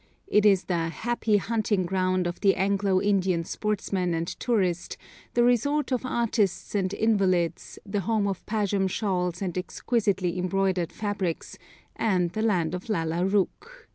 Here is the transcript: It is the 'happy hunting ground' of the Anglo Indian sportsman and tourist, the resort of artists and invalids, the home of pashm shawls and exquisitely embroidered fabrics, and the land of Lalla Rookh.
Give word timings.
It 0.25 0.47
is 0.47 0.63
the 0.63 0.89
'happy 0.89 1.37
hunting 1.37 1.85
ground' 1.85 2.25
of 2.25 2.39
the 2.41 2.55
Anglo 2.55 2.99
Indian 2.99 3.43
sportsman 3.43 4.15
and 4.15 4.27
tourist, 4.39 4.97
the 5.35 5.43
resort 5.43 5.91
of 5.91 6.07
artists 6.07 6.73
and 6.73 6.91
invalids, 6.91 7.77
the 7.85 7.99
home 7.99 8.25
of 8.25 8.43
pashm 8.47 8.87
shawls 8.89 9.43
and 9.43 9.55
exquisitely 9.55 10.39
embroidered 10.39 10.91
fabrics, 10.91 11.59
and 11.95 12.31
the 12.31 12.41
land 12.41 12.73
of 12.73 12.89
Lalla 12.89 13.23
Rookh. 13.27 13.87